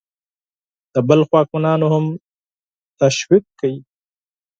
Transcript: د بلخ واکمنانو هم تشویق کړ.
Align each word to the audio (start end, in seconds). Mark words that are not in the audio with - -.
د 0.93 0.95
بلخ 1.07 1.27
واکمنانو 1.33 1.87
هم 1.93 2.05
تشویق 2.99 3.45
کړ. 3.59 3.71